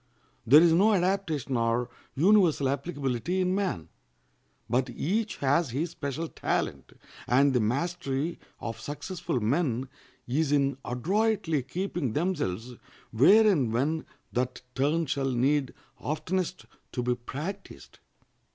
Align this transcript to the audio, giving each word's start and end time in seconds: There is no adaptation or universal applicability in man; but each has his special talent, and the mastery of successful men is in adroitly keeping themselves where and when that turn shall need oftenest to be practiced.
There 0.47 0.63
is 0.63 0.73
no 0.73 0.93
adaptation 0.95 1.55
or 1.57 1.87
universal 2.15 2.67
applicability 2.69 3.39
in 3.41 3.53
man; 3.53 3.89
but 4.67 4.89
each 4.89 5.35
has 5.37 5.69
his 5.69 5.91
special 5.91 6.27
talent, 6.27 6.93
and 7.27 7.53
the 7.53 7.59
mastery 7.59 8.39
of 8.59 8.79
successful 8.81 9.39
men 9.39 9.89
is 10.25 10.51
in 10.51 10.79
adroitly 10.83 11.61
keeping 11.61 12.13
themselves 12.13 12.73
where 13.11 13.45
and 13.47 13.71
when 13.71 14.03
that 14.31 14.63
turn 14.73 15.05
shall 15.05 15.29
need 15.31 15.71
oftenest 15.99 16.65
to 16.93 17.03
be 17.03 17.13
practiced. 17.13 17.99